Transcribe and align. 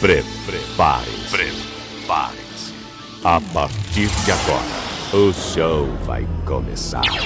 Prepare-se. 0.00 1.28
Prepare-se. 1.30 2.72
A 3.22 3.38
partir 3.52 4.08
de 4.24 4.32
agora, 4.32 4.64
o 5.12 5.30
show 5.34 5.86
vai 6.06 6.26
começar. 6.46 7.02
5, 7.04 7.20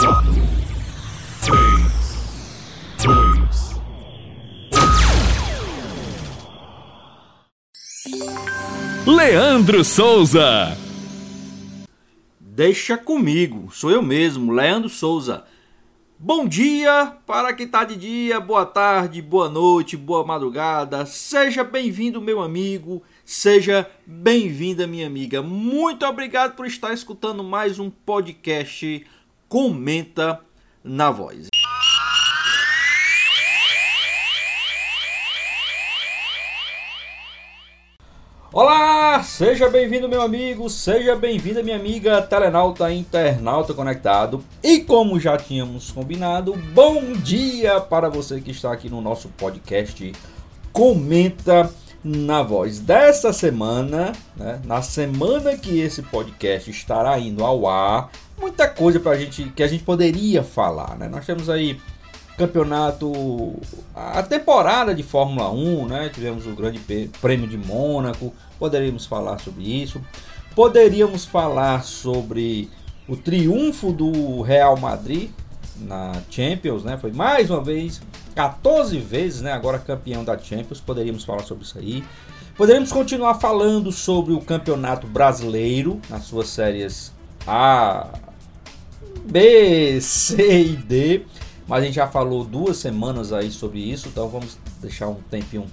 4, 0.00 0.34
3, 1.44 3.14
2. 9.06 9.16
Leandro 9.16 9.84
Souza. 9.84 10.76
Deixa 12.40 12.98
comigo, 12.98 13.70
sou 13.72 13.92
eu 13.92 14.02
mesmo, 14.02 14.50
Leandro 14.52 14.88
Souza. 14.88 15.44
Bom 16.26 16.48
dia 16.48 17.18
para 17.26 17.52
quem 17.52 17.66
está 17.66 17.84
de 17.84 17.96
dia, 17.96 18.40
boa 18.40 18.64
tarde, 18.64 19.20
boa 19.20 19.46
noite, 19.46 19.94
boa 19.94 20.24
madrugada. 20.24 21.04
Seja 21.04 21.62
bem-vindo, 21.62 22.18
meu 22.18 22.40
amigo, 22.40 23.02
seja 23.26 23.90
bem-vinda, 24.06 24.86
minha 24.86 25.06
amiga. 25.06 25.42
Muito 25.42 26.06
obrigado 26.06 26.56
por 26.56 26.66
estar 26.66 26.94
escutando 26.94 27.44
mais 27.44 27.78
um 27.78 27.90
podcast 27.90 29.06
Comenta 29.50 30.40
na 30.82 31.10
Voz. 31.10 31.48
Olá, 38.56 39.20
seja 39.24 39.68
bem-vindo 39.68 40.08
meu 40.08 40.22
amigo, 40.22 40.70
seja 40.70 41.16
bem-vinda 41.16 41.60
minha 41.60 41.74
amiga 41.74 42.22
telenauta 42.22 42.88
internauta 42.92 43.74
conectado. 43.74 44.44
E 44.62 44.78
como 44.78 45.18
já 45.18 45.36
tínhamos 45.36 45.90
combinado, 45.90 46.54
bom 46.72 47.14
dia 47.14 47.80
para 47.80 48.08
você 48.08 48.40
que 48.40 48.52
está 48.52 48.72
aqui 48.72 48.88
no 48.88 49.00
nosso 49.00 49.28
podcast 49.30 50.12
Comenta 50.72 51.68
na 52.04 52.44
Voz. 52.44 52.78
Desta 52.78 53.32
semana, 53.32 54.12
né, 54.36 54.60
na 54.64 54.82
semana 54.82 55.56
que 55.56 55.80
esse 55.80 56.00
podcast 56.02 56.70
estará 56.70 57.18
indo 57.18 57.44
ao 57.44 57.66
ar, 57.66 58.08
muita 58.40 58.68
coisa 58.68 59.00
pra 59.00 59.16
gente 59.16 59.50
que 59.50 59.64
a 59.64 59.66
gente 59.66 59.82
poderia 59.82 60.44
falar, 60.44 60.96
né? 60.96 61.08
Nós 61.08 61.26
temos 61.26 61.50
aí 61.50 61.80
campeonato, 62.36 63.12
a 63.94 64.22
temporada 64.22 64.94
de 64.94 65.02
Fórmula 65.02 65.50
1, 65.50 65.86
né? 65.86 66.10
Tivemos 66.12 66.46
o 66.46 66.54
Grande 66.54 66.80
Prêmio 67.20 67.46
de 67.46 67.56
Mônaco, 67.56 68.32
poderíamos 68.58 69.06
falar 69.06 69.38
sobre 69.38 69.64
isso. 69.82 70.00
Poderíamos 70.54 71.24
falar 71.24 71.82
sobre 71.84 72.70
o 73.08 73.16
triunfo 73.16 73.92
do 73.92 74.40
Real 74.42 74.76
Madrid 74.78 75.30
na 75.78 76.12
Champions, 76.30 76.84
né? 76.84 76.96
Foi 76.96 77.12
mais 77.12 77.50
uma 77.50 77.60
vez, 77.62 78.00
14 78.34 78.98
vezes, 78.98 79.42
né? 79.42 79.52
Agora 79.52 79.78
campeão 79.78 80.24
da 80.24 80.38
Champions. 80.38 80.80
Poderíamos 80.80 81.24
falar 81.24 81.42
sobre 81.42 81.64
isso 81.64 81.78
aí. 81.78 82.04
Poderíamos 82.56 82.92
continuar 82.92 83.34
falando 83.34 83.90
sobre 83.90 84.32
o 84.32 84.40
Campeonato 84.40 85.08
Brasileiro 85.08 86.00
nas 86.08 86.24
suas 86.24 86.48
séries 86.48 87.12
A, 87.46 88.10
B, 89.24 90.00
C 90.00 90.62
e 90.62 90.76
D. 90.76 91.26
Mas 91.66 91.82
a 91.82 91.86
gente 91.86 91.94
já 91.94 92.06
falou 92.06 92.44
duas 92.44 92.76
semanas 92.76 93.32
aí 93.32 93.50
sobre 93.50 93.78
isso, 93.78 94.08
então 94.08 94.28
vamos 94.28 94.58
deixar 94.80 95.08
um 95.08 95.16
tempinho 95.30 95.66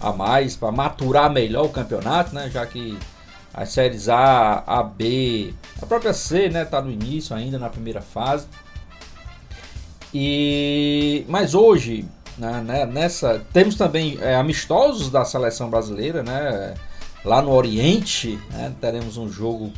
a 0.00 0.12
mais 0.12 0.54
para 0.54 0.70
maturar 0.70 1.30
melhor 1.30 1.64
o 1.64 1.70
campeonato, 1.70 2.34
né? 2.34 2.50
Já 2.50 2.66
que 2.66 2.98
as 3.52 3.70
séries 3.70 4.08
A, 4.08 4.62
A, 4.66 4.82
B, 4.82 5.54
a 5.80 5.86
própria 5.86 6.12
C, 6.12 6.48
né, 6.48 6.64
tá 6.64 6.82
no 6.82 6.90
início 6.90 7.34
ainda 7.34 7.58
na 7.58 7.70
primeira 7.70 8.02
fase. 8.02 8.46
E 10.12 11.24
mas 11.28 11.54
hoje, 11.54 12.06
né, 12.36 12.60
né 12.60 12.86
nessa 12.86 13.42
temos 13.52 13.76
também 13.76 14.18
é, 14.20 14.34
amistosos 14.36 15.10
da 15.10 15.24
seleção 15.24 15.70
brasileira, 15.70 16.22
né? 16.22 16.74
Lá 17.24 17.40
no 17.40 17.52
Oriente, 17.52 18.38
né, 18.50 18.74
teremos 18.78 19.16
um 19.16 19.32
jogo 19.32 19.72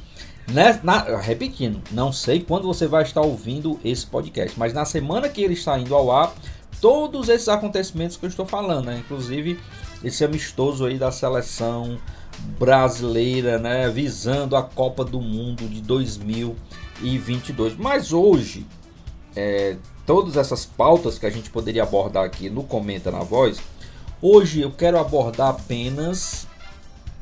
né, 0.49 0.81
na, 0.83 1.19
repetindo, 1.19 1.83
não 1.91 2.13
sei 2.13 2.41
quando 2.41 2.67
você 2.67 2.87
vai 2.87 3.03
estar 3.03 3.21
ouvindo 3.21 3.81
esse 3.85 4.07
podcast, 4.07 4.59
mas 4.59 4.73
na 4.73 4.85
semana 4.85 5.29
que 5.29 5.43
ele 5.43 5.55
está 5.55 5.79
indo 5.79 5.95
ao 5.95 6.11
ar, 6.11 6.33
todos 6.81 7.29
esses 7.29 7.49
acontecimentos 7.49 8.17
que 8.17 8.25
eu 8.25 8.29
estou 8.29 8.47
falando, 8.47 8.87
né, 8.87 8.99
inclusive 9.05 9.59
esse 10.05 10.25
amistoso 10.25 10.87
aí 10.87 10.99
da 10.99 11.11
seleção 11.11 11.99
brasileira, 12.59 13.59
né, 13.59 13.89
visando 13.89 14.57
a 14.57 14.63
Copa 14.63 15.05
do 15.05 15.21
Mundo 15.21 15.69
de 15.69 15.81
2022. 15.81 17.77
Mas 17.77 18.13
hoje, 18.13 18.67
é, 19.35 19.77
todas 20.05 20.37
essas 20.37 20.65
pautas 20.65 21.19
que 21.19 21.27
a 21.27 21.31
gente 21.31 21.51
poderia 21.51 21.83
abordar 21.83 22.25
aqui 22.25 22.49
no 22.49 22.63
Comenta 22.63 23.11
na 23.11 23.21
Voz, 23.21 23.59
hoje 24.23 24.61
eu 24.61 24.71
quero 24.71 24.99
abordar 24.99 25.49
apenas, 25.51 26.47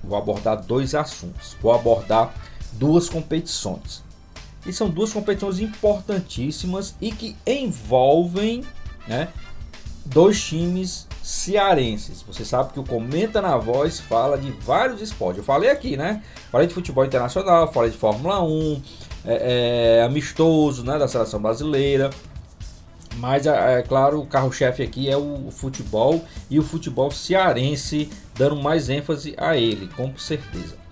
vou 0.02 0.18
abordar 0.18 0.62
dois 0.62 0.94
assuntos. 0.94 1.56
Vou 1.62 1.72
abordar 1.72 2.34
duas 2.78 3.08
competições. 3.08 4.02
E 4.66 4.72
são 4.72 4.88
duas 4.88 5.12
competições 5.12 5.60
importantíssimas 5.60 6.94
e 7.00 7.12
que 7.12 7.36
envolvem 7.46 8.64
né, 9.06 9.28
dois 10.04 10.42
times 10.42 11.06
cearenses. 11.22 12.22
Você 12.22 12.44
sabe 12.44 12.72
que 12.72 12.80
o 12.80 12.84
Comenta 12.84 13.40
na 13.40 13.56
Voz 13.56 14.00
fala 14.00 14.36
de 14.36 14.50
vários 14.50 15.00
esportes. 15.00 15.38
Eu 15.38 15.44
falei 15.44 15.70
aqui, 15.70 15.96
né? 15.96 16.22
Falei 16.50 16.66
de 16.66 16.74
futebol 16.74 17.04
internacional, 17.04 17.72
falei 17.72 17.90
de 17.90 17.96
Fórmula 17.96 18.42
1, 18.42 18.82
é, 19.24 19.98
é, 20.00 20.02
amistoso 20.04 20.84
né, 20.84 20.98
da 20.98 21.08
seleção 21.08 21.40
brasileira. 21.40 22.10
Mas 23.16 23.46
é, 23.46 23.78
é 23.78 23.82
claro, 23.82 24.20
o 24.20 24.26
carro-chefe 24.26 24.82
aqui 24.82 25.08
é 25.08 25.16
o 25.16 25.50
futebol 25.50 26.24
e 26.50 26.58
o 26.58 26.62
futebol 26.62 27.10
cearense, 27.10 28.10
dando 28.34 28.56
mais 28.56 28.88
ênfase 28.88 29.34
a 29.38 29.56
ele, 29.56 29.88
com 29.88 30.16
certeza. 30.18 30.83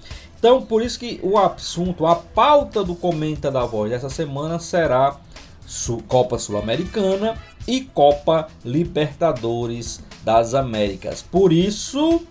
Então, 0.43 0.61
por 0.61 0.83
isso 0.83 0.99
que 0.99 1.21
o 1.23 1.39
assunto, 1.39 2.05
a 2.05 2.17
pauta 2.17 2.83
do 2.83 2.97
Comenta 2.97 3.49
da 3.49 3.65
Voz 3.65 3.93
dessa 3.93 4.11
semana 4.11 4.59
será 4.59 5.17
Copa 6.09 6.37
Sul-Americana 6.37 7.39
e 7.65 7.83
Copa 7.83 8.49
Libertadores 8.65 10.03
das 10.25 10.53
Américas. 10.53 11.23
Por 11.23 11.53
isso, 11.53 12.23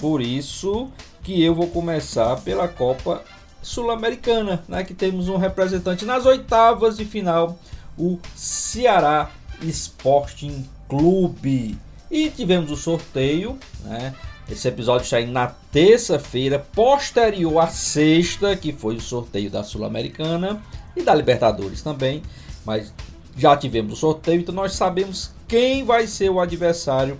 por 0.00 0.20
isso 0.20 0.90
que 1.22 1.40
eu 1.40 1.54
vou 1.54 1.68
começar 1.68 2.34
pela 2.40 2.66
Copa 2.66 3.22
Sul-Americana, 3.62 4.64
né, 4.66 4.82
que 4.82 4.92
temos 4.92 5.28
um 5.28 5.36
representante 5.36 6.04
nas 6.04 6.26
oitavas 6.26 6.96
de 6.96 7.04
final, 7.04 7.60
o 7.96 8.18
Ceará 8.34 9.30
Sporting 9.62 10.68
Clube. 10.88 11.78
E 12.10 12.28
tivemos 12.28 12.72
o 12.72 12.76
sorteio, 12.76 13.56
né? 13.84 14.16
Esse 14.48 14.66
episódio 14.66 15.04
está 15.04 15.20
na 15.20 15.54
terça-feira, 15.72 16.58
posterior 16.58 17.58
à 17.58 17.68
sexta, 17.68 18.56
que 18.56 18.72
foi 18.72 18.96
o 18.96 19.00
sorteio 19.00 19.50
da 19.50 19.62
Sul-Americana 19.62 20.62
e 20.96 21.02
da 21.02 21.14
Libertadores 21.14 21.82
também. 21.82 22.22
Mas 22.64 22.92
já 23.36 23.56
tivemos 23.56 23.94
o 23.94 23.96
sorteio, 23.96 24.40
então 24.40 24.54
nós 24.54 24.72
sabemos 24.72 25.30
quem 25.46 25.84
vai 25.84 26.06
ser 26.06 26.30
o 26.30 26.40
adversário 26.40 27.18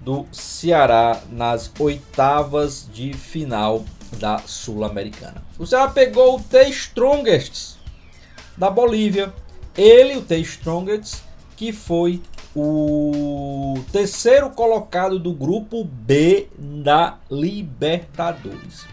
do 0.00 0.26
Ceará 0.32 1.22
nas 1.30 1.70
oitavas 1.78 2.88
de 2.92 3.12
final 3.12 3.84
da 4.18 4.38
Sul-Americana. 4.38 5.42
O 5.58 5.66
Ceará 5.66 5.88
pegou 5.88 6.36
o 6.36 6.42
The 6.42 6.68
Strongest 6.68 7.76
da 8.56 8.70
Bolívia. 8.70 9.32
Ele, 9.76 10.16
o 10.16 10.22
The 10.22 10.38
Strongest, 10.38 11.22
que 11.56 11.72
foi 11.72 12.20
o 12.56 13.74
terceiro 13.90 14.50
colocado 14.50 15.18
do 15.18 15.32
grupo 15.32 15.84
B 15.84 16.48
da 16.58 17.18
Libertadores. 17.30 18.86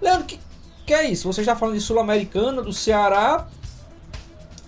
Leandro, 0.00 0.24
que, 0.24 0.40
que 0.86 0.94
é 0.94 1.10
isso? 1.10 1.30
Você 1.30 1.42
está 1.42 1.54
falando 1.54 1.74
de 1.74 1.80
Sul-Americana, 1.80 2.62
do 2.62 2.72
Ceará, 2.72 3.46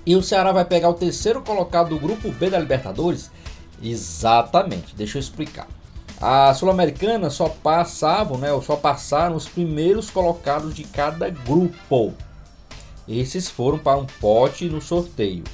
e 0.04 0.14
o 0.14 0.22
Ceará 0.22 0.52
vai 0.52 0.64
pegar 0.64 0.88
o 0.88 0.94
terceiro 0.94 1.42
colocado 1.42 1.90
do 1.90 1.98
grupo 1.98 2.30
B 2.30 2.50
da 2.50 2.58
Libertadores? 2.58 3.30
Exatamente, 3.82 4.94
deixa 4.94 5.18
eu 5.18 5.20
explicar. 5.20 5.66
A 6.20 6.52
Sul-Americana 6.54 7.28
só 7.28 7.48
passavam, 7.48 8.38
né, 8.38 8.52
ou 8.52 8.62
só 8.62 8.76
passaram 8.76 9.36
os 9.36 9.48
primeiros 9.48 10.10
colocados 10.10 10.74
de 10.74 10.84
cada 10.84 11.28
grupo. 11.28 12.14
Esses 13.08 13.48
foram 13.48 13.78
para 13.78 13.98
um 13.98 14.06
pote 14.20 14.68
no 14.68 14.80
sorteio. 14.80 15.44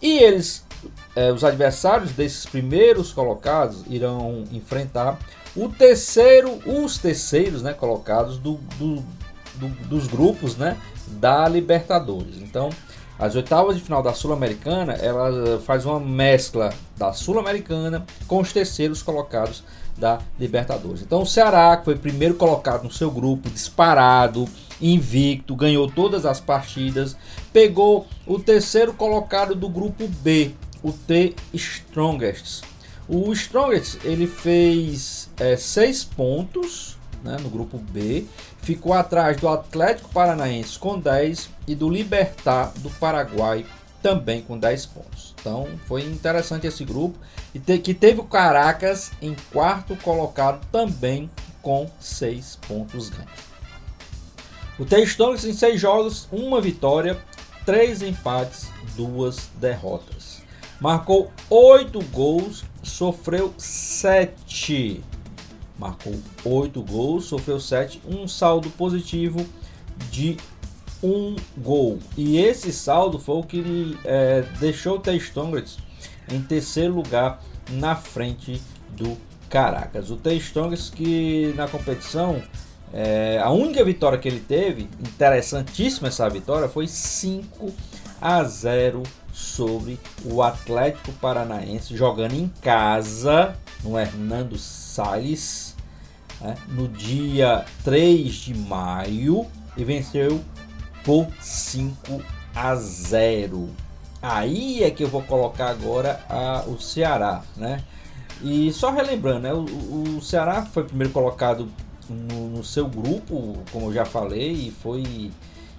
E 0.00 0.18
eles 0.18 0.66
é, 1.14 1.32
os 1.32 1.42
adversários 1.42 2.12
desses 2.12 2.44
primeiros 2.44 3.12
colocados 3.12 3.82
irão 3.88 4.44
enfrentar 4.52 5.18
o 5.56 5.68
terceiro, 5.68 6.60
os 6.66 6.98
terceiros 6.98 7.62
né, 7.62 7.72
colocados 7.72 8.36
do, 8.36 8.54
do, 8.78 8.96
do, 9.54 9.68
dos 9.88 10.06
grupos 10.06 10.56
né, 10.56 10.76
da 11.12 11.48
Libertadores. 11.48 12.36
Então, 12.36 12.68
as 13.18 13.34
oitavas 13.34 13.76
de 13.76 13.82
final 13.82 14.02
da 14.02 14.12
Sul-Americana, 14.12 14.92
ela 14.92 15.58
faz 15.60 15.86
uma 15.86 15.98
mescla 15.98 16.70
da 16.98 17.14
Sul-Americana 17.14 18.04
com 18.26 18.40
os 18.40 18.52
terceiros 18.52 19.02
colocados 19.02 19.64
da 19.96 20.18
Libertadores. 20.38 21.00
Então, 21.00 21.22
o 21.22 21.26
Ceará, 21.26 21.74
que 21.78 21.86
foi 21.86 21.96
primeiro 21.96 22.34
colocado 22.34 22.84
no 22.84 22.92
seu 22.92 23.10
grupo, 23.10 23.48
disparado, 23.48 24.46
invicto, 24.78 25.56
ganhou 25.56 25.90
todas 25.90 26.26
as 26.26 26.38
partidas, 26.38 27.16
pegou 27.56 28.06
o 28.26 28.38
terceiro 28.38 28.92
colocado 28.92 29.54
do 29.54 29.66
grupo 29.66 30.06
B, 30.06 30.54
o 30.82 30.92
The 30.92 31.32
Strongest. 31.54 32.62
O 33.08 33.32
Strongest 33.32 33.96
ele 34.04 34.26
fez 34.26 35.30
6 35.56 36.02
é, 36.02 36.14
pontos 36.14 36.98
né, 37.24 37.38
no 37.40 37.48
grupo 37.48 37.78
B, 37.78 38.26
ficou 38.60 38.92
atrás 38.92 39.38
do 39.38 39.48
Atlético 39.48 40.10
Paranaense 40.10 40.78
com 40.78 41.00
10 41.00 41.48
e 41.66 41.74
do 41.74 41.88
Libertar 41.88 42.74
do 42.80 42.90
Paraguai 42.90 43.64
também 44.02 44.42
com 44.42 44.58
10 44.58 44.84
pontos. 44.84 45.34
Então 45.40 45.66
foi 45.86 46.02
interessante 46.02 46.66
esse 46.66 46.84
grupo 46.84 47.18
e 47.54 47.58
te, 47.58 47.78
que 47.78 47.94
teve 47.94 48.20
o 48.20 48.24
Caracas 48.24 49.12
em 49.22 49.34
quarto 49.50 49.96
colocado 49.96 50.60
também 50.70 51.30
com 51.62 51.90
6 52.00 52.58
pontos 52.68 53.08
ganhos. 53.08 53.46
O 54.78 54.84
T-Strongest 54.84 55.46
em 55.46 55.54
6 55.54 55.80
jogos, 55.80 56.28
uma 56.30 56.60
vitória, 56.60 57.18
3 57.66 58.02
empates, 58.02 58.70
2 58.96 59.50
derrotas. 59.60 60.42
Marcou 60.80 61.32
8 61.50 62.00
gols, 62.12 62.64
sofreu 62.82 63.52
7. 63.58 65.02
Marcou 65.78 66.14
8 66.44 66.80
gols, 66.82 67.24
sofreu 67.26 67.58
7, 67.58 68.00
um 68.06 68.28
saldo 68.28 68.70
positivo 68.70 69.44
de 70.10 70.36
um 71.02 71.36
gol. 71.58 71.98
E 72.16 72.38
esse 72.38 72.72
saldo 72.72 73.18
foi 73.18 73.36
o 73.36 73.42
que 73.42 73.98
é, 74.04 74.42
deixou 74.60 74.96
o 74.96 75.00
T-Strongest 75.00 75.78
em 76.30 76.40
terceiro 76.40 76.94
lugar 76.94 77.42
na 77.70 77.96
frente 77.96 78.60
do 78.90 79.16
Caracas. 79.50 80.10
O 80.10 80.16
T-Strongest 80.16 80.94
que 80.94 81.52
na 81.56 81.68
competição, 81.68 82.42
é, 82.92 83.40
a 83.42 83.50
única 83.50 83.84
vitória 83.84 84.18
que 84.18 84.28
ele 84.28 84.40
teve, 84.40 84.88
interessantíssima 85.00 86.08
essa 86.08 86.28
vitória, 86.28 86.68
foi 86.68 86.86
5 86.86 87.72
a 88.20 88.42
0 88.44 89.02
sobre 89.32 89.98
o 90.24 90.42
Atlético 90.42 91.12
Paranaense, 91.12 91.96
jogando 91.96 92.34
em 92.34 92.48
casa 92.62 93.56
no 93.82 93.98
Hernando 93.98 94.56
Salles, 94.56 95.76
né, 96.40 96.56
no 96.68 96.88
dia 96.88 97.64
3 97.84 98.32
de 98.32 98.54
maio, 98.54 99.46
e 99.76 99.84
venceu 99.84 100.40
por 101.04 101.28
5 101.40 102.22
a 102.54 102.74
0. 102.74 103.68
Aí 104.22 104.82
é 104.82 104.90
que 104.90 105.04
eu 105.04 105.08
vou 105.08 105.22
colocar 105.22 105.68
agora 105.68 106.20
a, 106.28 106.64
o 106.66 106.80
Ceará, 106.80 107.42
né? 107.56 107.82
E 108.42 108.72
só 108.72 108.90
relembrando, 108.90 109.40
né? 109.40 109.52
O, 109.52 110.16
o 110.16 110.22
Ceará 110.22 110.64
foi 110.64 110.84
primeiro 110.84 111.12
colocado 111.12 111.68
no, 112.08 112.48
no, 112.48 112.64
seu 112.64 112.86
grupo, 112.88 113.58
como 113.72 113.86
eu 113.86 113.92
já 113.92 114.04
falei, 114.04 114.52
e 114.52 114.70
foi 114.70 115.30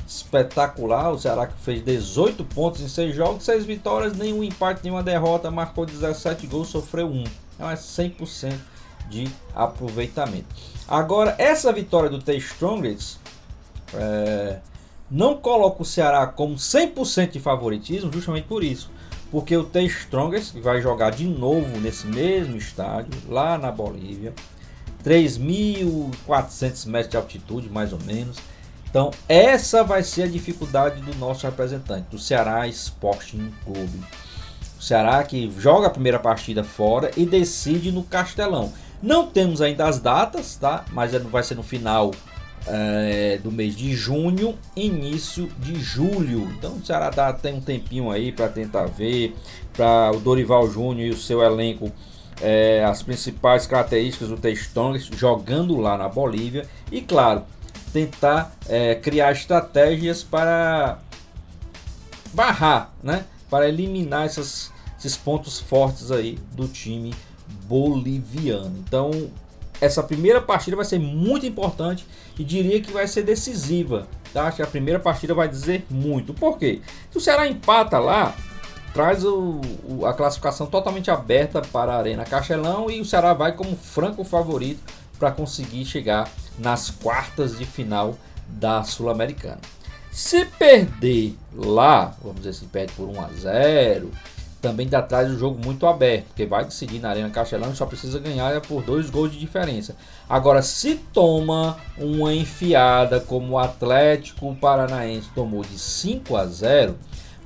espetacular. 0.08 1.12
O 1.12 1.20
Ceará 1.20 1.48
que 1.48 1.60
fez 1.62 1.84
18 1.84 2.44
pontos 2.46 2.82
em 2.82 2.88
6 2.88 3.16
jogos, 3.16 3.44
6 3.44 3.66
vitórias, 3.66 4.16
nenhum 4.16 4.44
empate, 4.44 4.82
nenhuma 4.84 5.04
derrota, 5.04 5.52
marcou 5.52 5.86
17 5.86 6.48
gols, 6.48 6.70
sofreu 6.70 7.08
1. 7.08 7.24
Então 7.56 7.70
é 7.70 7.76
100% 7.76 8.54
de 9.10 9.28
aproveitamento. 9.56 10.48
Agora, 10.88 11.36
essa 11.38 11.72
vitória 11.72 12.10
do 12.10 12.20
T 12.20 12.36
Strongest 12.38 13.18
é, 13.94 14.60
não 15.10 15.38
coloca 15.38 15.82
o 15.82 15.86
Ceará 15.86 16.26
como 16.28 16.56
100% 16.56 17.32
de 17.32 17.40
favoritismo, 17.40 18.12
justamente 18.12 18.48
por 18.48 18.64
isso. 18.64 18.90
Porque 19.32 19.56
o 19.58 19.64
T 19.64 19.84
Strongest 19.84 20.58
vai 20.60 20.82
jogar 20.82 21.12
de 21.12 21.26
novo 21.26 21.78
nesse 21.80 22.08
mesmo 22.08 22.58
estádio, 22.58 23.12
lá 23.28 23.58
na 23.58 23.72
Bolívia. 23.72 24.34
3.400 25.04 26.86
metros 26.88 27.12
de 27.12 27.18
altitude, 27.18 27.70
mais 27.70 27.94
ou 27.94 28.00
menos. 28.06 28.38
Então, 28.90 29.12
essa 29.28 29.84
vai 29.84 30.04
ser 30.04 30.24
a 30.24 30.28
dificuldade 30.28 31.02
do 31.02 31.16
nosso 31.18 31.46
representante, 31.46 32.08
do 32.10 32.18
Ceará 32.18 32.68
Sporting 32.68 33.52
Clube. 33.64 34.02
O 34.80 34.82
Ceará 34.82 35.24
que 35.24 35.52
joga 35.58 35.88
a 35.88 35.90
primeira 35.90 36.20
partida 36.20 36.64
fora 36.64 37.12
e 37.18 37.26
decide 37.26 37.92
no 37.92 38.04
Castelão. 38.04 38.72
Não 39.02 39.28
temos 39.28 39.62
ainda 39.62 39.88
as 39.88 40.00
datas, 40.00 40.56
tá? 40.56 40.86
Mas 40.92 41.14
é 41.14 41.20
vai 41.20 41.44
ser 41.44 41.56
no 41.56 41.64
final 41.64 42.12
é, 42.66 43.40
do 43.44 43.52
mês 43.52 43.76
de 43.76 43.94
junho, 43.96 44.58
início 44.76 45.48
de 45.60 45.80
julho. 45.80 46.50
Então 46.58 46.74
o 46.74 46.86
Ceará 46.86 47.10
tá, 47.10 47.32
tem 47.34 47.54
um 47.54 47.62
tempinho 47.62 48.12
aí 48.12 48.32
para 48.32 48.48
tentar 48.50 48.86
ver, 48.86 49.36
para 49.74 50.12
o 50.12 50.20
Dorival 50.20 50.70
Júnior 50.70 51.08
e 51.08 51.12
o 51.12 51.18
seu 51.18 51.42
elenco. 51.42 51.92
É, 52.42 52.86
as 52.86 53.02
principais 53.02 53.66
características 53.66 54.30
do 54.30 54.38
Textongas 54.38 55.06
jogando 55.06 55.76
lá 55.78 55.98
na 55.98 56.08
Bolívia 56.08 56.68
e 56.92 57.02
claro 57.02 57.44
tentar 57.92 58.56
é, 58.70 58.94
criar 58.96 59.32
estratégias 59.32 60.22
para 60.22 61.00
barrar, 62.34 62.94
né? 63.02 63.26
Para 63.50 63.68
eliminar 63.68 64.26
essas, 64.26 64.72
esses 65.00 65.18
pontos 65.18 65.60
fortes 65.60 66.12
aí 66.12 66.38
do 66.52 66.68
time 66.68 67.14
boliviano. 67.68 68.78
Então 68.86 69.32
essa 69.80 70.02
primeira 70.04 70.42
partida 70.42 70.76
vai 70.76 70.86
ser 70.86 71.00
muito 71.00 71.46
importante 71.46 72.06
e 72.38 72.44
diria 72.44 72.82
que 72.82 72.92
vai 72.92 73.08
ser 73.08 73.24
decisiva. 73.24 74.08
Tá? 74.34 74.48
Acho 74.48 74.58
que 74.58 74.64
a 74.64 74.68
primeira 74.68 75.00
partida 75.00 75.34
vai 75.34 75.48
dizer 75.48 75.86
muito. 75.90 76.34
Por 76.34 76.58
quê? 76.58 76.82
Se 77.12 77.18
o 77.18 77.22
Ceará 77.22 77.48
empata 77.48 78.00
lá, 78.00 78.36
traz 78.98 79.24
o, 79.24 79.62
o, 79.88 80.08
a 80.08 80.14
classificação 80.16 80.66
totalmente 80.66 81.12
aberta 81.12 81.62
para 81.62 81.94
a 81.94 81.98
Arena 82.00 82.26
Castelão 82.26 82.90
e 82.90 83.00
o 83.00 83.06
Ceará 83.06 83.32
vai 83.32 83.52
como 83.52 83.78
franco 83.78 84.24
favorito 84.24 84.82
para 85.20 85.30
conseguir 85.30 85.86
chegar 85.86 86.28
nas 86.58 86.90
quartas 86.90 87.60
de 87.60 87.64
final 87.64 88.16
da 88.48 88.84
Sul-Americana. 88.84 89.60
Se 90.12 90.46
perder 90.46 91.36
lá, 91.56 92.16
vamos 92.24 92.38
dizer 92.38 92.50
assim, 92.50 92.68
perde 92.70 92.94
por 92.94 93.08
1 93.08 93.22
a 93.22 93.28
0, 93.34 94.12
também 94.60 94.88
dá 94.88 94.98
atrás 94.98 95.28
do 95.28 95.38
jogo 95.38 95.64
muito 95.64 95.86
aberto, 95.86 96.26
porque 96.30 96.48
vai 96.48 96.66
decidir 96.66 96.98
na 96.98 97.12
Arena 97.12 97.30
Castelão 97.30 97.72
e 97.72 97.76
só 97.76 97.86
precisa 97.86 98.18
ganhar 98.18 98.60
por 98.62 98.82
dois 98.82 99.12
gols 99.12 99.32
de 99.32 99.38
diferença. 99.38 99.96
Agora, 100.28 100.64
se 100.64 100.96
toma 101.14 101.78
uma 102.00 102.34
enfiada 102.34 103.20
como 103.20 103.54
o 103.54 103.60
Atlético 103.60 104.56
Paranaense 104.56 105.30
tomou 105.36 105.62
de 105.62 105.78
5 105.78 106.36
a 106.36 106.48
0, 106.48 106.98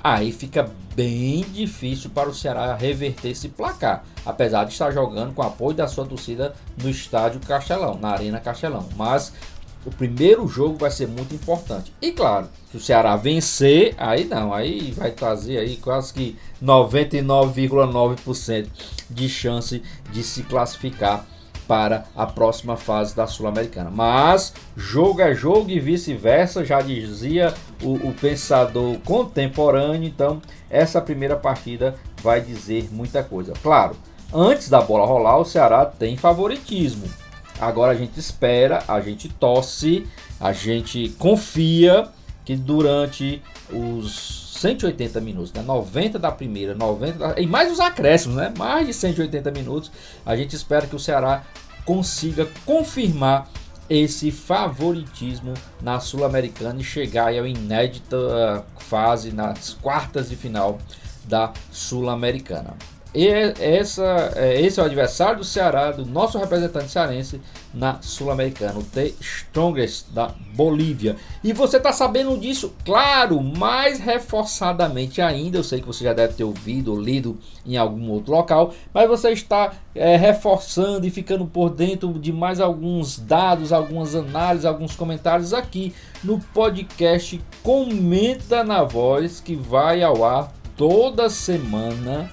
aí 0.03 0.31
fica 0.31 0.69
bem 0.95 1.45
difícil 1.51 2.09
para 2.09 2.29
o 2.29 2.33
Ceará 2.33 2.75
reverter 2.75 3.29
esse 3.29 3.49
placar, 3.49 4.03
apesar 4.25 4.65
de 4.65 4.73
estar 4.73 4.91
jogando 4.91 5.33
com 5.33 5.41
apoio 5.41 5.75
da 5.75 5.87
sua 5.87 6.05
torcida 6.05 6.53
no 6.81 6.89
estádio 6.89 7.39
Castelão, 7.39 7.97
na 7.99 8.09
Arena 8.09 8.39
Castelão. 8.39 8.87
Mas 8.95 9.33
o 9.85 9.91
primeiro 9.91 10.47
jogo 10.47 10.77
vai 10.77 10.91
ser 10.91 11.07
muito 11.07 11.33
importante. 11.33 11.91
E 12.01 12.11
claro, 12.11 12.49
se 12.69 12.77
o 12.77 12.79
Ceará 12.79 13.15
vencer, 13.15 13.95
aí 13.97 14.25
não, 14.25 14.53
aí 14.53 14.91
vai 14.91 15.09
trazer 15.11 15.57
aí 15.57 15.77
quase 15.77 16.13
que 16.13 16.37
99,9% 16.63 18.67
de 19.09 19.27
chance 19.27 19.81
de 20.11 20.23
se 20.23 20.43
classificar 20.43 21.25
para 21.67 22.05
a 22.15 22.27
próxima 22.27 22.75
fase 22.75 23.15
da 23.15 23.25
Sul-Americana. 23.25 23.89
Mas 23.89 24.53
jogo 24.75 25.21
é 25.21 25.33
jogo 25.33 25.69
e 25.69 25.79
vice-versa, 25.79 26.65
já 26.65 26.81
dizia 26.81 27.53
o, 27.81 28.09
o, 28.09 28.13
pensador 28.13 28.97
contemporâneo. 28.99 30.07
Então, 30.07 30.41
essa 30.69 31.01
primeira 31.01 31.35
partida 31.35 31.95
vai 32.21 32.41
dizer 32.41 32.89
muita 32.91 33.23
coisa. 33.23 33.53
Claro, 33.61 33.95
antes 34.33 34.69
da 34.69 34.81
bola 34.81 35.05
rolar, 35.05 35.37
o 35.37 35.45
Ceará 35.45 35.85
tem 35.85 36.17
favoritismo. 36.17 37.07
Agora 37.59 37.91
a 37.91 37.95
gente 37.95 38.19
espera, 38.19 38.83
a 38.87 38.99
gente 38.99 39.29
torce, 39.29 40.07
a 40.39 40.51
gente 40.51 41.09
confia 41.19 42.07
que 42.43 42.55
durante 42.55 43.41
os 43.71 44.41
180 44.59 45.21
minutos, 45.21 45.53
né? 45.53 45.61
90 45.61 46.19
da 46.19 46.31
primeira, 46.31 46.75
90 46.75 47.39
e 47.39 47.47
mais 47.47 47.71
os 47.71 47.79
acréscimos, 47.79 48.37
né? 48.37 48.53
Mais 48.57 48.87
de 48.87 48.93
180 48.93 49.51
minutos, 49.51 49.91
a 50.25 50.35
gente 50.35 50.55
espera 50.55 50.87
que 50.87 50.95
o 50.95 50.99
Ceará 50.99 51.43
consiga 51.85 52.47
confirmar 52.65 53.47
esse 53.91 54.31
favoritismo 54.31 55.53
na 55.81 55.99
Sul-Americana 55.99 56.79
e 56.79 56.83
chegar 56.83 57.27
à 57.27 57.47
inédita 57.47 58.63
fase 58.79 59.33
nas 59.33 59.73
quartas 59.73 60.29
de 60.29 60.35
final 60.37 60.79
da 61.25 61.51
Sul-Americana. 61.71 62.73
E 63.13 63.27
essa, 63.27 64.31
é, 64.35 64.61
esse 64.61 64.79
é 64.79 64.83
o 64.83 64.85
adversário 64.85 65.39
do 65.39 65.43
Ceará, 65.43 65.91
do 65.91 66.05
nosso 66.05 66.37
representante 66.37 66.89
cearense 66.89 67.41
na 67.73 68.01
Sul-Americana, 68.01 68.79
o 68.79 68.83
The 68.83 69.11
Strongest 69.19 70.05
da 70.11 70.33
Bolívia. 70.53 71.17
E 71.43 71.51
você 71.51 71.75
está 71.75 71.91
sabendo 71.91 72.37
disso, 72.37 72.73
claro, 72.85 73.41
mais 73.41 73.99
reforçadamente 73.99 75.21
ainda. 75.21 75.57
Eu 75.57 75.63
sei 75.63 75.81
que 75.81 75.87
você 75.87 76.05
já 76.05 76.13
deve 76.13 76.35
ter 76.35 76.45
ouvido 76.45 76.93
ou 76.93 76.99
lido 76.99 77.37
em 77.65 77.75
algum 77.75 78.09
outro 78.11 78.31
local, 78.31 78.73
mas 78.93 79.09
você 79.09 79.31
está 79.31 79.73
é, 79.93 80.15
reforçando 80.15 81.05
e 81.05 81.11
ficando 81.11 81.45
por 81.45 81.69
dentro 81.69 82.13
de 82.13 82.31
mais 82.31 82.61
alguns 82.61 83.19
dados, 83.19 83.73
algumas 83.73 84.15
análises, 84.15 84.65
alguns 84.65 84.95
comentários 84.95 85.53
aqui 85.53 85.93
no 86.23 86.39
podcast 86.39 87.41
Comenta 87.61 88.63
na 88.63 88.83
Voz, 88.83 89.41
que 89.41 89.55
vai 89.55 90.01
ao 90.01 90.23
ar 90.23 90.53
toda 90.77 91.29
semana 91.29 92.31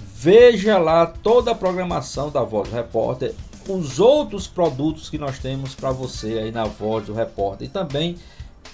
Veja 0.02 0.78
lá 0.78 1.06
toda 1.06 1.52
a 1.52 1.56
programação 1.56 2.30
da 2.30 2.44
Voz 2.44 2.68
do 2.68 2.76
Repórter, 2.76 3.34
os 3.68 4.00
outros 4.00 4.48
produtos 4.48 5.10
que 5.10 5.18
nós 5.18 5.40
temos 5.40 5.76
para 5.76 5.92
você 5.92 6.40
aí 6.40 6.52
na 6.52 6.66
Voz 6.66 7.06
do 7.06 7.14
Repórter 7.14 7.68
e 7.68 7.72
também 7.72 8.18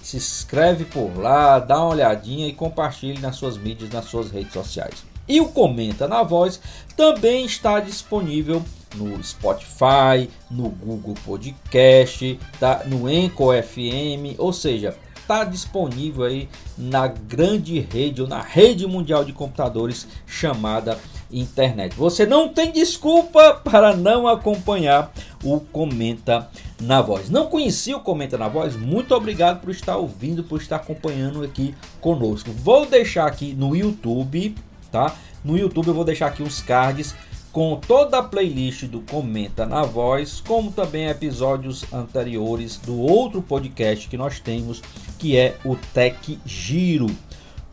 se 0.02 0.18
inscreve 0.18 0.86
por 0.86 1.18
lá, 1.18 1.60
dá 1.60 1.78
uma 1.80 1.90
olhadinha 1.90 2.48
e 2.48 2.54
compartilhe 2.54 3.20
nas 3.20 3.36
suas 3.36 3.58
mídias, 3.58 3.90
nas 3.90 4.06
suas 4.06 4.30
redes 4.30 4.54
sociais. 4.54 5.04
E 5.28 5.40
o 5.40 5.48
Comenta 5.48 6.08
na 6.08 6.22
Voz 6.24 6.60
também 6.98 7.46
está 7.46 7.80
disponível 7.80 8.62
no 8.96 9.24
Spotify, 9.24 10.30
no 10.52 10.70
Google 10.70 11.16
Podcast, 11.26 12.40
tá 12.60 12.84
no 12.86 13.10
Enco 13.10 13.46
FM, 13.54 14.38
ou 14.38 14.52
seja, 14.52 14.96
está 15.24 15.46
disponível 15.46 16.26
aí 16.26 16.50
na 16.78 17.08
grande 17.08 17.80
rede 17.80 18.22
ou 18.22 18.28
na 18.28 18.42
rede 18.42 18.86
mundial 18.86 19.24
de 19.24 19.32
computadores 19.32 20.08
chamada 20.28 21.00
internet. 21.34 21.96
Você 21.96 22.26
não 22.26 22.50
tem 22.50 22.72
desculpa 22.72 23.54
para 23.64 23.96
não 23.96 24.28
acompanhar 24.28 25.12
o 25.44 25.60
Comenta 25.60 26.50
na 26.82 27.02
Voz. 27.02 27.30
Não 27.30 27.48
conhecia 27.48 27.98
o 27.98 28.02
Comenta 28.02 28.38
na 28.38 28.48
Voz? 28.48 28.76
Muito 28.76 29.14
obrigado 29.16 29.62
por 29.62 29.72
estar 29.72 29.98
ouvindo, 29.98 30.44
por 30.44 30.62
estar 30.62 30.78
acompanhando 30.78 31.44
aqui 31.44 31.76
conosco. 32.00 32.52
Vou 32.52 32.86
deixar 32.86 33.26
aqui 33.26 33.54
no 33.54 33.76
YouTube, 33.76 34.56
tá? 34.92 35.16
No 35.44 35.58
YouTube 35.58 35.88
eu 35.88 35.94
vou 35.94 36.06
deixar 36.06 36.28
aqui 36.28 36.44
os 36.44 36.62
cards 36.62 37.16
com 37.54 37.76
toda 37.76 38.18
a 38.18 38.24
playlist 38.24 38.86
do 38.86 39.02
Comenta 39.02 39.64
na 39.64 39.84
Voz, 39.84 40.42
como 40.42 40.72
também 40.72 41.08
episódios 41.08 41.86
anteriores 41.94 42.78
do 42.78 43.00
outro 43.00 43.44
podcast 43.44 44.08
que 44.08 44.18
nós 44.18 44.40
temos, 44.40 44.82
que 45.20 45.38
é 45.38 45.56
o 45.64 45.76
Tech 45.94 46.40
Giro. 46.44 47.16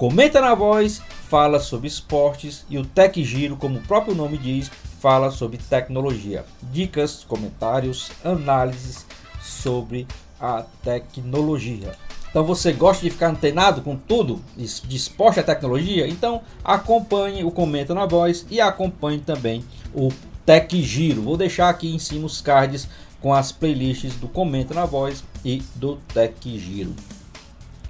Comenta 0.00 0.40
na 0.40 0.54
Voz 0.54 1.02
fala 1.28 1.61
sobre 1.61 1.87
esportes 1.87 2.64
e 2.71 2.78
o 2.78 2.87
Tech 2.87 3.23
Giro, 3.23 3.54
como 3.54 3.78
o 3.78 3.83
próprio 3.83 4.14
nome 4.14 4.38
diz, 4.38 4.71
fala 4.99 5.30
sobre 5.30 5.59
tecnologia. 5.59 6.42
Dicas, 6.73 7.23
comentários, 7.23 8.11
análises 8.25 9.04
sobre 9.42 10.07
a 10.40 10.64
tecnologia. 10.83 11.92
Então 12.30 12.42
você 12.42 12.73
gosta 12.73 13.02
de 13.02 13.11
ficar 13.11 13.28
antenado 13.28 13.83
com 13.83 13.95
tudo 13.95 14.40
de 14.57 14.97
esporte 14.97 15.38
e 15.38 15.42
tecnologia? 15.42 16.09
Então 16.09 16.40
acompanhe 16.64 17.45
o 17.45 17.50
Comenta 17.50 17.92
na 17.92 18.07
Voz 18.07 18.47
e 18.50 18.59
acompanhe 18.59 19.21
também 19.21 19.62
o 19.95 20.09
Tech 20.47 20.83
Giro. 20.83 21.21
Vou 21.21 21.37
deixar 21.37 21.69
aqui 21.69 21.95
em 21.95 21.99
cima 21.99 22.25
os 22.25 22.40
cards 22.40 22.88
com 23.21 23.35
as 23.35 23.52
playlists 23.52 24.14
do 24.14 24.28
Comenta 24.28 24.73
na 24.73 24.87
Voz 24.87 25.23
e 25.45 25.62
do 25.75 25.97
Tech 26.14 26.59
Giro. 26.59 26.95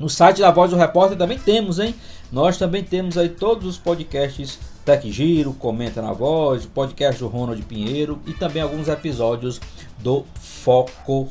No 0.01 0.09
site 0.09 0.41
da 0.41 0.51
Voz 0.51 0.71
do 0.71 0.79
Repórter 0.79 1.19
também 1.19 1.39
temos, 1.39 1.79
hein? 1.79 1.95
Nós 2.33 2.57
também 2.57 2.83
temos 2.83 3.19
aí 3.19 3.29
todos 3.29 3.67
os 3.67 3.77
podcasts 3.77 4.59
Tech 4.83 5.13
Giro, 5.13 5.53
Comenta 5.53 6.01
na 6.01 6.15
Voz, 6.15 6.65
podcast 6.65 7.21
do 7.21 7.29
Ronald 7.29 7.61
Pinheiro 7.65 8.19
e 8.27 8.33
também 8.33 8.63
alguns 8.63 8.89
episódios 8.89 9.61
do 9.99 10.25
Foco 10.35 11.29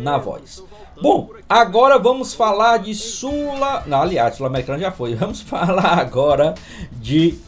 na 0.00 0.18
Voz. 0.18 0.62
Bom, 1.00 1.30
agora 1.48 1.98
vamos 1.98 2.32
falar 2.32 2.78
de 2.78 2.94
Sula. 2.94 3.82
Não, 3.88 4.00
aliás, 4.00 4.36
Sul-Americana 4.36 4.78
já 4.78 4.92
foi. 4.92 5.16
Vamos 5.16 5.40
falar 5.40 5.98
agora 5.98 6.54
de 6.92 7.40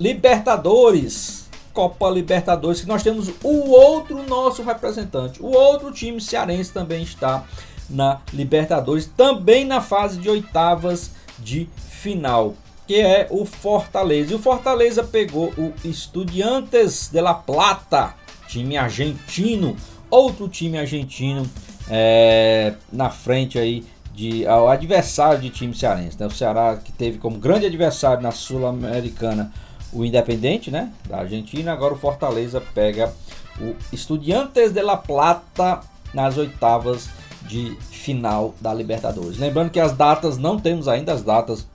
Libertadores. 0.00 1.44
Copa 1.72 2.08
Libertadores, 2.08 2.80
que 2.80 2.86
nós 2.86 3.02
temos 3.02 3.28
o 3.42 3.70
outro 3.70 4.22
nosso 4.28 4.62
representante. 4.62 5.42
O 5.42 5.50
outro 5.50 5.92
time 5.92 6.20
cearense 6.20 6.72
também 6.72 7.02
está 7.02 7.44
na 7.88 8.20
Libertadores, 8.32 9.10
também 9.16 9.64
na 9.64 9.80
fase 9.80 10.18
de 10.18 10.28
oitavas 10.28 11.10
de 11.38 11.68
final, 11.76 12.54
que 12.86 13.00
é 13.00 13.26
o 13.30 13.44
Fortaleza. 13.44 14.32
E 14.32 14.36
o 14.36 14.38
Fortaleza 14.38 15.02
pegou 15.02 15.52
o 15.56 15.72
Estudiantes 15.84 17.08
de 17.10 17.20
La 17.20 17.34
Plata, 17.34 18.14
time 18.48 18.76
argentino, 18.76 19.76
outro 20.10 20.48
time 20.48 20.78
argentino 20.78 21.48
é, 21.88 22.74
na 22.92 23.10
frente 23.10 23.58
aí 23.58 23.84
de 24.14 24.46
ao 24.46 24.68
adversário 24.68 25.40
de 25.40 25.50
time 25.50 25.74
cearense. 25.74 26.18
Né? 26.18 26.26
O 26.26 26.30
Ceará 26.30 26.76
que 26.76 26.92
teve 26.92 27.18
como 27.18 27.38
grande 27.38 27.66
adversário 27.66 28.22
na 28.22 28.30
Sul-Americana 28.30 29.52
o 29.92 30.04
Independente, 30.04 30.70
né, 30.70 30.92
da 31.08 31.18
Argentina. 31.18 31.72
Agora 31.72 31.94
o 31.94 31.96
Fortaleza 31.96 32.60
pega 32.60 33.12
o 33.60 33.74
Estudiantes 33.92 34.72
de 34.72 34.82
La 34.82 34.96
Plata 34.96 35.80
nas 36.12 36.36
oitavas 36.36 37.08
de 37.46 37.76
final 37.90 38.54
da 38.60 38.72
Libertadores. 38.72 39.38
Lembrando 39.38 39.70
que 39.70 39.80
as 39.80 39.92
datas 39.92 40.38
não 40.38 40.58
temos 40.58 40.88
ainda 40.88 41.12
as 41.12 41.22
datas 41.22 41.66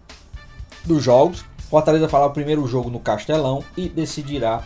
dos 0.85 1.03
jogos. 1.03 1.45
Fortaleza 1.69 2.09
fará 2.09 2.25
o 2.25 2.31
primeiro 2.31 2.67
jogo 2.67 2.89
no 2.89 2.99
Castelão 2.99 3.63
e 3.77 3.88
decidirá 3.88 4.63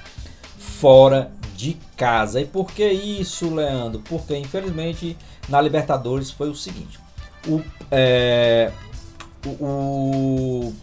fora 0.58 1.32
de 1.56 1.78
casa. 1.98 2.42
E 2.42 2.46
por 2.46 2.72
que 2.72 2.88
isso, 2.88 3.54
Leandro? 3.54 4.02
Porque 4.08 4.38
infelizmente 4.38 5.18
na 5.50 5.60
Libertadores 5.62 6.32
foi 6.32 6.50
o 6.50 6.56
seguinte: 6.56 7.00
o, 7.48 7.62
é, 7.92 8.72
o, 9.46 9.50
o, 9.66 10.74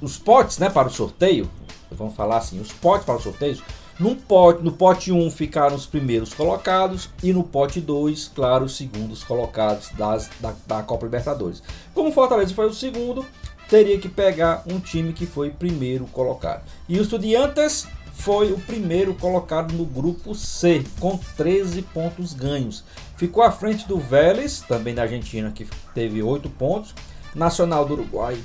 os 0.00 0.16
potes 0.16 0.58
né, 0.58 0.70
para 0.70 0.88
o 0.88 0.90
sorteio, 0.90 1.50
vamos 1.90 2.14
falar 2.14 2.38
assim, 2.38 2.60
os 2.60 2.72
potes 2.72 3.04
para 3.04 3.16
os 3.16 3.22
sorteios, 3.22 3.62
num 4.00 4.14
pote, 4.14 4.64
no 4.64 4.72
pote 4.72 5.12
1 5.12 5.30
ficaram 5.30 5.76
os 5.76 5.84
primeiros 5.84 6.32
colocados 6.32 7.10
e 7.22 7.34
no 7.34 7.44
pote 7.44 7.82
2, 7.82 8.32
claro, 8.34 8.64
os 8.64 8.74
segundos 8.74 9.22
colocados 9.22 9.90
das, 9.90 10.30
da, 10.40 10.54
da 10.66 10.82
Copa 10.82 11.04
Libertadores. 11.04 11.62
Como 11.92 12.08
o 12.08 12.12
Fortaleza 12.12 12.54
foi 12.54 12.66
o 12.66 12.72
segundo, 12.72 13.26
teria 13.68 13.98
que 13.98 14.08
pegar 14.08 14.64
um 14.66 14.80
time 14.80 15.12
que 15.12 15.26
foi 15.26 15.50
primeiro 15.50 16.06
colocado. 16.06 16.62
E 16.88 16.98
o 16.98 17.02
Estudiantes 17.02 17.86
foi 18.14 18.52
o 18.52 18.58
primeiro 18.58 19.12
colocado 19.14 19.74
no 19.74 19.84
grupo 19.84 20.34
C, 20.34 20.82
com 20.98 21.18
13 21.36 21.82
pontos 21.82 22.32
ganhos. 22.32 22.82
Ficou 23.18 23.42
à 23.42 23.52
frente 23.52 23.86
do 23.86 23.98
Vélez, 23.98 24.60
também 24.60 24.94
da 24.94 25.02
Argentina, 25.02 25.50
que 25.50 25.68
teve 25.94 26.22
8 26.22 26.48
pontos. 26.48 26.94
Nacional 27.34 27.84
do 27.84 27.92
Uruguai, 27.92 28.36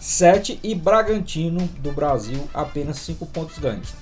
7 0.00 0.58
e 0.62 0.74
Bragantino 0.74 1.68
do 1.80 1.92
Brasil, 1.92 2.48
apenas 2.54 2.98
5 3.00 3.26
pontos 3.26 3.58
ganhos. 3.58 4.01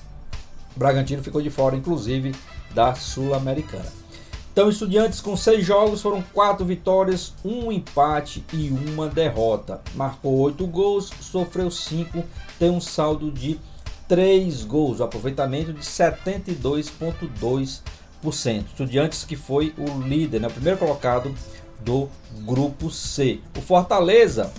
Bragantino 0.75 1.23
ficou 1.23 1.41
de 1.41 1.49
fora, 1.49 1.75
inclusive, 1.75 2.33
da 2.73 2.95
Sul-Americana. 2.95 4.01
Então, 4.53 4.69
estudiantes 4.69 5.21
com 5.21 5.37
seis 5.37 5.65
jogos 5.65 6.01
foram 6.01 6.21
quatro 6.21 6.65
vitórias, 6.65 7.33
um 7.43 7.71
empate 7.71 8.45
e 8.51 8.69
uma 8.69 9.07
derrota. 9.07 9.79
Marcou 9.95 10.37
oito 10.39 10.67
gols, 10.67 11.09
sofreu 11.21 11.71
cinco, 11.71 12.21
tem 12.59 12.69
um 12.69 12.81
saldo 12.81 13.31
de 13.31 13.57
três 14.09 14.65
gols, 14.65 14.99
o 14.99 15.05
aproveitamento 15.05 15.71
de 15.71 15.79
72,2%. 15.79 18.65
Estudiantes 18.67 19.23
que 19.23 19.37
foi 19.37 19.73
o 19.77 20.01
líder, 20.01 20.41
né, 20.41 20.49
o 20.49 20.51
primeiro 20.51 20.77
colocado 20.77 21.33
do 21.79 22.09
grupo 22.41 22.91
C. 22.91 23.39
O 23.57 23.61
Fortaleza, 23.61 24.51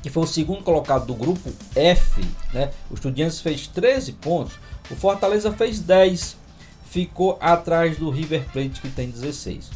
que 0.00 0.08
foi 0.08 0.22
o 0.22 0.28
segundo 0.28 0.62
colocado 0.62 1.06
do 1.06 1.14
grupo 1.14 1.52
F, 1.74 2.24
né, 2.54 2.70
o 2.88 2.94
Estudiantes 2.94 3.40
fez 3.40 3.66
13 3.66 4.12
pontos, 4.12 4.52
o 4.90 4.96
Fortaleza 4.96 5.52
fez 5.52 5.80
10 5.80 6.38
ficou 6.88 7.36
atrás 7.40 7.98
do 7.98 8.10
River 8.10 8.44
Plate 8.52 8.80
que 8.80 8.88
tem 8.88 9.10
16. 9.10 9.70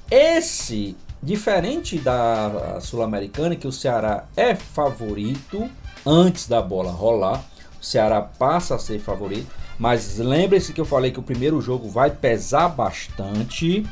esse, 0.09 0.95
diferente 1.25 1.97
da 1.97 2.79
Sul-Americana, 2.79 3.55
que 3.55 3.67
o 3.67 3.71
Ceará 3.71 4.25
é 4.37 4.53
favorito, 4.53 5.69
antes 6.05 6.47
da 6.47 6.61
bola 6.61 6.91
rolar. 6.91 7.43
O 7.81 7.85
Ceará 7.85 8.21
passa 8.21 8.75
a 8.75 8.79
ser 8.79 8.99
favorito. 8.99 9.47
Mas 9.77 10.17
lembre-se 10.19 10.71
que 10.71 10.79
eu 10.79 10.85
falei 10.85 11.11
que 11.11 11.19
o 11.19 11.23
primeiro 11.23 11.59
jogo 11.59 11.89
vai 11.89 12.11
pesar 12.11 12.69
bastante 12.69 13.85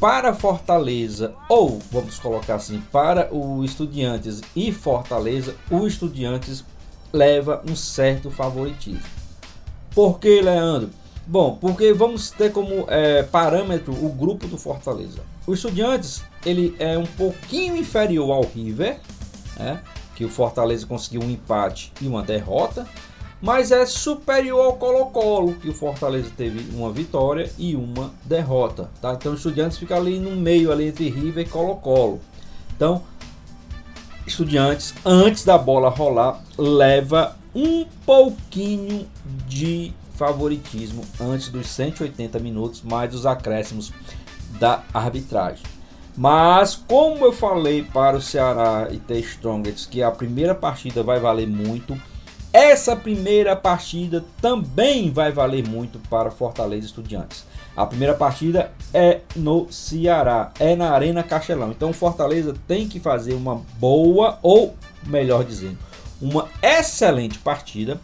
para 0.00 0.32
Fortaleza, 0.32 1.34
ou 1.46 1.78
vamos 1.90 2.18
colocar 2.18 2.54
assim, 2.54 2.80
para 2.90 3.28
o 3.34 3.62
Estudiantes 3.62 4.40
e 4.56 4.72
Fortaleza, 4.72 5.54
o 5.70 5.86
Estudiantes 5.86 6.64
leva 7.12 7.62
um 7.68 7.76
certo 7.76 8.30
favoritismo. 8.30 9.02
Por 9.94 10.18
que, 10.18 10.40
Leandro? 10.40 10.88
Bom, 11.26 11.56
porque 11.60 11.92
vamos 11.92 12.30
ter 12.30 12.52
como 12.52 12.86
é, 12.88 13.22
parâmetro 13.22 13.92
o 13.92 14.08
grupo 14.10 14.46
do 14.46 14.58
Fortaleza. 14.58 15.20
O 15.46 15.54
Estudiantes 15.54 16.22
ele 16.44 16.74
é 16.78 16.98
um 16.98 17.06
pouquinho 17.06 17.76
inferior 17.76 18.30
ao 18.32 18.42
River, 18.42 18.98
né? 19.56 19.80
que 20.16 20.24
o 20.24 20.28
Fortaleza 20.28 20.86
conseguiu 20.86 21.22
um 21.22 21.30
empate 21.30 21.92
e 22.00 22.06
uma 22.06 22.22
derrota 22.22 22.86
mas 23.40 23.72
é 23.72 23.86
superior 23.86 24.66
ao 24.66 24.72
Colo-Colo, 24.74 25.54
que 25.54 25.68
o 25.68 25.74
Fortaleza 25.74 26.30
teve 26.36 26.74
uma 26.76 26.92
vitória 26.92 27.50
e 27.56 27.74
uma 27.74 28.12
derrota. 28.24 28.90
Tá? 29.00 29.14
Então, 29.14 29.32
o 29.32 29.34
Estudiantes 29.34 29.78
fica 29.78 29.96
ali 29.96 30.18
no 30.18 30.36
meio 30.36 30.70
ali 30.70 30.88
entre 30.88 31.08
River 31.08 31.46
e 31.46 31.48
Colo-Colo. 31.48 32.20
Então, 32.76 33.02
Estudiantes, 34.26 34.94
antes 35.04 35.44
da 35.44 35.56
bola 35.56 35.88
rolar, 35.88 36.42
leva 36.58 37.36
um 37.54 37.86
pouquinho 38.04 39.08
de 39.48 39.92
favoritismo 40.20 41.02
antes 41.18 41.48
dos 41.48 41.66
180 41.68 42.38
minutos, 42.40 42.82
mais 42.82 43.14
os 43.14 43.24
acréscimos 43.24 43.90
da 44.58 44.82
arbitragem. 44.92 45.64
Mas, 46.14 46.74
como 46.74 47.24
eu 47.24 47.32
falei 47.32 47.82
para 47.82 48.18
o 48.18 48.20
Ceará 48.20 48.88
e 48.90 48.98
The 48.98 49.18
Strongest 49.20 49.88
que 49.88 50.02
a 50.02 50.10
primeira 50.10 50.54
partida 50.54 51.02
vai 51.02 51.18
valer 51.18 51.48
muito, 51.48 51.98
essa 52.52 52.94
primeira 52.94 53.56
partida 53.56 54.22
também 54.42 55.10
vai 55.10 55.32
valer 55.32 55.66
muito 55.66 55.98
para 56.10 56.30
Fortaleza 56.30 56.84
Estudiantes. 56.84 57.46
A 57.74 57.86
primeira 57.86 58.12
partida 58.12 58.72
é 58.92 59.20
no 59.34 59.72
Ceará, 59.72 60.52
é 60.60 60.76
na 60.76 60.90
Arena 60.90 61.22
Castelão. 61.22 61.70
Então 61.70 61.94
Fortaleza 61.94 62.54
tem 62.68 62.86
que 62.86 63.00
fazer 63.00 63.32
uma 63.32 63.62
boa, 63.78 64.38
ou 64.42 64.76
melhor 65.06 65.44
dizendo, 65.44 65.78
uma 66.20 66.46
excelente 66.60 67.38
partida. 67.38 67.98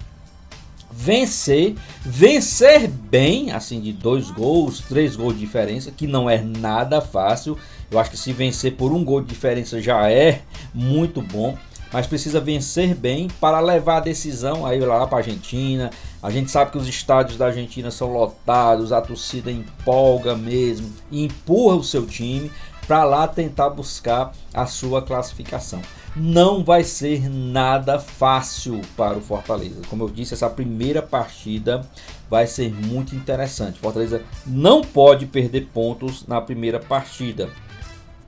Vencer, 0.91 1.75
vencer 2.03 2.89
bem, 2.89 3.53
assim, 3.53 3.81
de 3.81 3.93
dois 3.93 4.31
gols, 4.31 4.81
três 4.81 5.17
gols 5.17 5.35
de 5.35 5.41
diferença, 5.41 5.91
que 5.91 6.07
não 6.07 6.29
é 6.29 6.41
nada 6.41 7.01
fácil. 7.01 7.57
Eu 7.91 7.99
acho 7.99 8.11
que 8.11 8.17
se 8.17 8.33
vencer 8.33 8.75
por 8.75 8.93
um 8.93 9.05
gol 9.05 9.21
de 9.21 9.29
diferença 9.29 9.81
já 9.81 10.11
é 10.11 10.43
muito 10.75 11.21
bom 11.21 11.57
mas 11.93 12.07
precisa 12.07 12.41
vencer 12.41 12.95
bem 12.95 13.29
para 13.41 13.61
levar 13.61 13.99
a 13.99 14.01
decisão 14.01 14.67
aí 14.67 14.81
lá 14.81 15.07
para 15.07 15.19
a 15.19 15.21
Argentina. 15.21 15.91
A 16.23 16.31
gente 16.31 16.51
sabe 16.51 16.73
que 16.73 16.79
os 16.79 16.89
estádios 16.89 17.39
da 17.39 17.47
Argentina 17.47 17.91
são 17.91 18.13
lotados, 18.13 18.93
a 18.93 19.01
torcida 19.01 19.51
empolga 19.51 20.35
mesmo 20.35 20.93
empurra 21.11 21.77
o 21.77 21.85
seu 21.85 22.05
time 22.07 22.51
para 22.87 23.05
lá 23.05 23.27
tentar 23.27 23.71
buscar 23.71 24.33
a 24.53 24.67
sua 24.67 25.03
classificação. 25.03 25.81
Não 26.19 26.65
vai 26.65 26.83
ser 26.83 27.29
nada 27.29 27.99
fácil 27.99 28.81
para 28.97 29.19
o 29.19 29.21
Fortaleza. 29.21 29.83
Como 29.91 30.05
eu 30.05 30.09
disse, 30.09 30.33
essa 30.33 30.49
primeira 30.49 31.03
partida 31.03 31.87
vai 32.31 32.47
ser 32.47 32.73
muito 32.73 33.15
interessante. 33.15 33.79
Fortaleza 33.79 34.23
não 34.47 34.81
pode 34.81 35.27
perder 35.27 35.69
pontos 35.75 36.27
na 36.27 36.41
primeira 36.41 36.81
partida. 36.81 37.51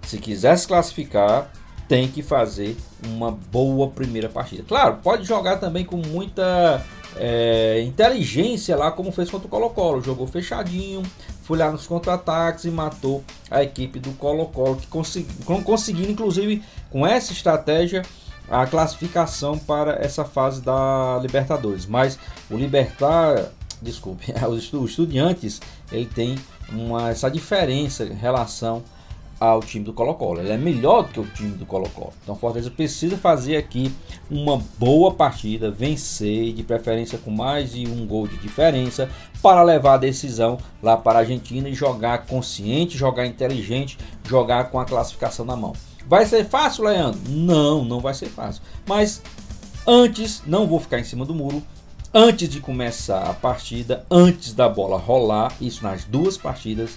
Se 0.02 0.18
quiser 0.18 0.57
se 0.59 0.68
classificar, 0.68 1.50
tem 1.88 2.07
que 2.09 2.23
fazer 2.23 2.76
uma 3.02 3.30
boa 3.30 3.88
primeira 3.88 4.28
partida. 4.28 4.62
Claro, 4.68 4.99
pode 5.02 5.25
jogar 5.25 5.57
também 5.57 5.85
com 5.87 5.97
muita 5.97 6.85
é, 7.18 7.82
inteligência 7.82 8.76
lá, 8.76 8.90
como 8.90 9.12
fez 9.12 9.30
contra 9.30 9.46
o 9.46 9.50
Colo-Colo. 9.50 10.02
Jogou 10.02 10.26
fechadinho, 10.26 11.02
foi 11.42 11.58
lá 11.58 11.70
nos 11.70 11.87
contra-ataques 11.87 12.64
e 12.64 12.70
matou 12.70 13.22
a 13.50 13.62
equipe 13.62 13.98
do 13.98 14.12
Colo-Colo, 14.12 14.76
que 14.76 14.87
conseguiu, 14.87 15.62
conseguindo, 15.62 16.11
inclusive, 16.11 16.62
com 16.90 17.07
essa 17.07 17.33
estratégia, 17.33 18.02
a 18.48 18.66
classificação 18.66 19.59
para 19.59 19.96
essa 20.02 20.24
fase 20.24 20.62
da 20.62 21.18
Libertadores. 21.20 21.87
Mas 21.87 22.18
o 22.50 22.57
Libertar, 22.57 23.50
desculpe, 23.83 24.33
os 24.48 24.72
estudiantes, 24.90 25.61
ele 25.90 26.07
tem 26.07 26.38
uma, 26.70 27.11
essa 27.11 27.31
diferença 27.31 28.04
em 28.04 28.14
relação 28.14 28.83
ao 29.40 29.61
time 29.61 29.85
do 29.85 29.92
Colo-Colo. 29.92 30.40
Ele 30.40 30.51
é 30.51 30.57
melhor 30.57 31.05
do 31.05 31.09
que 31.09 31.20
o 31.20 31.27
time 31.27 31.57
do 31.57 31.64
Colo-Colo. 31.64 32.12
Então 32.22 32.35
o 32.35 32.38
Fortaleza 32.38 32.70
precisa 32.70 33.16
fazer 33.16 33.57
aqui 33.57 33.92
uma 34.31 34.61
boa 34.79 35.14
partida, 35.14 35.70
vencer, 35.70 36.53
de 36.53 36.62
preferência 36.62 37.18
com 37.18 37.31
mais 37.31 37.72
de 37.72 37.87
um 37.87 38.07
gol 38.07 38.27
de 38.27 38.37
diferença, 38.38 39.09
para 39.42 39.62
levar 39.62 39.94
a 39.94 39.98
decisão 39.98 40.59
lá 40.83 40.96
para 40.96 41.18
a 41.18 41.22
Argentina 41.22 41.68
e 41.68 41.74
jogar 41.74 42.27
consciente, 42.27 42.98
jogar 42.98 43.27
inteligente, 43.27 43.96
jogar 44.24 44.70
com 44.70 44.81
a 44.81 44.85
classificação 44.85 45.44
na 45.44 45.57
mão. 45.57 45.72
Vai 46.07 46.24
ser 46.24 46.44
fácil, 46.44 46.85
Leandro? 46.85 47.20
Não, 47.29 47.85
não 47.85 48.01
vai 48.01 48.14
ser 48.14 48.29
fácil. 48.29 48.62
Mas 48.87 49.22
antes, 49.87 50.42
não 50.46 50.66
vou 50.66 50.81
ficar 50.81 50.98
em 50.98 51.05
cima 51.05 51.24
do 51.24 51.35
muro. 51.35 51.62
Antes 52.12 52.48
de 52.48 52.61
começar 52.61 53.22
a 53.29 53.35
partida, 53.35 54.07
antes 54.11 54.55
da 54.55 54.66
bola 54.66 54.96
rolar, 54.96 55.53
isso 55.61 55.85
nas 55.85 56.05
duas 56.05 56.38
partidas, 56.38 56.96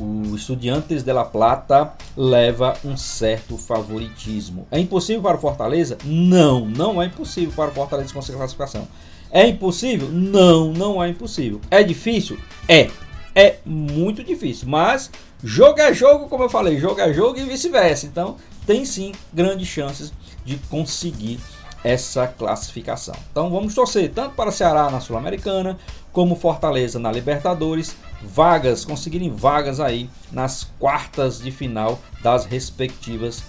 o 0.00 0.36
Estudiantes 0.36 1.02
de 1.02 1.12
La 1.12 1.24
Plata 1.24 1.92
leva 2.16 2.76
um 2.84 2.96
certo 2.96 3.58
favoritismo. 3.58 4.66
É 4.70 4.78
impossível 4.78 5.22
para 5.22 5.36
o 5.36 5.40
Fortaleza? 5.40 5.98
Não, 6.04 6.64
não 6.64 7.02
é 7.02 7.06
impossível 7.06 7.52
para 7.54 7.70
o 7.70 7.74
Fortaleza 7.74 8.14
conseguir 8.14 8.36
a 8.36 8.38
classificação. 8.38 8.86
É 9.30 9.46
impossível? 9.46 10.08
Não, 10.08 10.72
não 10.72 11.02
é 11.02 11.08
impossível. 11.08 11.60
É 11.70 11.82
difícil? 11.82 12.38
É. 12.68 12.88
É 13.34 13.58
muito 13.64 14.24
difícil, 14.24 14.66
mas 14.66 15.10
jogo 15.44 15.80
é 15.80 15.92
jogo, 15.94 16.28
como 16.28 16.42
eu 16.42 16.48
falei, 16.48 16.76
jogo 16.78 17.00
é 17.00 17.12
jogo 17.12 17.38
e 17.38 17.44
vice-versa. 17.44 18.06
Então, 18.06 18.36
tem 18.66 18.84
sim 18.84 19.12
grandes 19.32 19.68
chances 19.68 20.12
de 20.44 20.56
conseguir 20.68 21.38
essa 21.84 22.26
classificação. 22.26 23.14
Então 23.30 23.50
vamos 23.50 23.74
torcer 23.74 24.10
tanto 24.12 24.34
para 24.34 24.50
Ceará 24.50 24.90
na 24.90 25.00
Sul-Americana, 25.00 25.78
como 26.12 26.34
Fortaleza 26.34 26.98
na 26.98 27.12
Libertadores, 27.12 27.94
vagas, 28.22 28.84
conseguirem 28.84 29.30
vagas 29.30 29.78
aí 29.78 30.10
nas 30.32 30.64
quartas 30.78 31.38
de 31.40 31.50
final 31.50 31.98
das 32.22 32.44
respectivas 32.44 33.42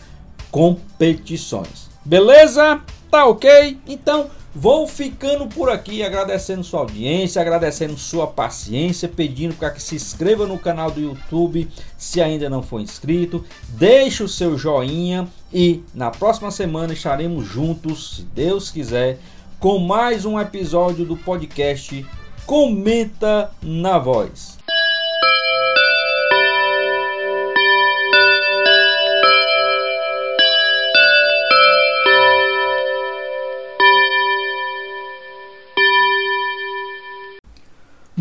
competições. 0.52 1.90
Beleza? 2.06 2.82
Tá 3.10 3.26
ok? 3.26 3.80
Então 3.88 4.30
Vou 4.54 4.88
ficando 4.88 5.48
por 5.48 5.70
aqui 5.70 6.04
agradecendo 6.04 6.64
sua 6.64 6.80
audiência, 6.80 7.42
agradecendo 7.42 7.96
sua 7.98 8.26
paciência, 8.26 9.08
pedindo 9.08 9.54
para 9.54 9.70
que 9.70 9.82
se 9.82 9.96
inscreva 9.96 10.48
no 10.48 10.58
canal 10.58 10.90
do 10.90 11.00
YouTube 11.00 11.70
se 11.98 12.20
ainda 12.20 12.50
não 12.50 12.64
for 12.64 12.82
inscrito, 12.82 13.46
deixe 13.70 14.24
o 14.24 14.28
seu 14.28 14.58
joinha 14.58 15.28
e 15.54 15.84
na 15.94 16.10
próxima 16.10 16.50
semana 16.50 16.94
estaremos 16.94 17.46
juntos, 17.46 18.18
se 18.18 18.22
Deus 18.24 18.72
quiser, 18.72 19.20
com 19.60 19.78
mais 19.78 20.26
um 20.26 20.40
episódio 20.40 21.06
do 21.06 21.16
podcast 21.16 22.06
Comenta 22.46 23.52
na 23.62 24.00
Voz. 24.00 24.59